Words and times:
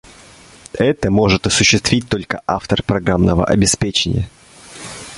Это 0.79 1.11
может 1.11 1.45
осуществить 1.45 2.09
только 2.09 2.41
автор 2.47 2.81
программного 2.81 3.45
обеспечения 3.45 4.27